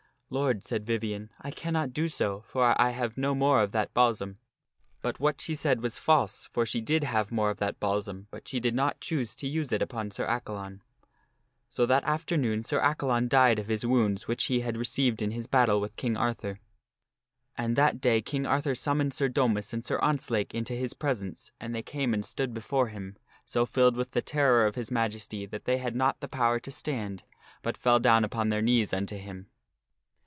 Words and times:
"Lord," 0.41 0.63
said 0.63 0.85
Vivien," 0.85 1.29
I 1.41 1.51
cannot 1.51 1.91
do 1.91 2.07
so, 2.07 2.39
for 2.47 2.73
I 2.79 2.91
have 2.91 3.17
no 3.17 3.35
more 3.35 3.61
of 3.61 3.73
that 3.73 3.93
balsam." 3.93 4.37
But 5.01 5.19
what 5.19 5.35
I9 5.35 5.35
8 5.35 5.35
THE 5.35 5.41
STORY 5.41 5.41
OF 5.41 5.43
MERLIN 5.43 5.43
she 5.43 5.61
said 5.61 5.83
was 5.95 5.99
false, 5.99 6.47
for 6.53 6.65
she 6.65 6.79
did 6.79 7.03
have 7.03 7.31
more 7.33 7.49
of 7.49 7.57
that 7.57 7.81
balsam, 7.81 8.27
but 8.31 8.47
she 8.47 8.61
did 8.61 8.73
not 8.73 9.01
choose 9.01 9.35
to 9.35 9.45
use 9.49 9.73
it 9.73 9.81
upon 9.81 10.09
Sir 10.09 10.25
Accalon. 10.25 10.39
sir 10.39 10.39
Accalon 10.39 10.77
dieth 10.77 10.81
So 11.67 11.85
that 11.85 12.03
af 12.05 12.25
ternoon 12.25 12.63
Sir 12.65 12.79
Accalon 12.79 13.27
died 13.27 13.59
of 13.59 13.67
his 13.67 13.85
wounds 13.85 14.29
which 14.29 14.45
he 14.45 14.59
of 14.61 14.61
his 14.61 14.65
wounds, 14.67 14.77
had 14.77 14.79
received 14.79 15.21
in 15.21 15.31
his 15.31 15.47
battle 15.47 15.81
with 15.81 15.97
King 15.97 16.15
Arthur. 16.15 16.61
And 17.57 17.75
that 17.75 17.99
day 17.99 18.21
King 18.21 18.45
Arthur 18.45 18.73
summoned 18.73 19.13
Sir 19.13 19.27
Domas 19.27 19.73
and 19.73 19.83
Sir 19.83 19.99
Ontzlake 19.99 20.53
into 20.53 20.71
his 20.71 20.93
presence 20.93 21.51
and 21.59 21.75
they 21.75 21.83
came 21.83 22.13
and 22.13 22.23
stood 22.23 22.53
before 22.53 22.87
him, 22.87 23.17
so 23.43 23.65
filled 23.65 23.97
with 23.97 24.11
the 24.11 24.21
terror 24.21 24.65
of 24.65 24.75
his 24.75 24.89
majesty, 24.91 25.45
that 25.47 25.65
they 25.65 25.79
had 25.79 25.93
not 25.93 26.21
the 26.21 26.29
power 26.29 26.57
to 26.57 26.71
stand, 26.71 27.23
but 27.61 27.75
fell 27.75 27.99
down 27.99 28.23
upon 28.23 28.47
their 28.47 28.61
knees 28.61 28.93
unto 28.93 29.17
him. 29.17 29.47